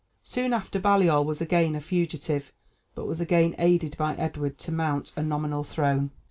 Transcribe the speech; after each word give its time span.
Soon 0.23 0.51
after, 0.51 0.79
Baliol 0.79 1.23
was 1.25 1.41
again 1.41 1.75
a 1.75 1.79
fugitive, 1.79 2.51
but 2.95 3.05
was 3.05 3.21
again 3.21 3.53
aided 3.59 3.95
by 3.99 4.15
Edward 4.15 4.57
to 4.57 4.71
mount 4.71 5.13
a 5.15 5.21
nominal 5.21 5.63
throne. 5.63 6.09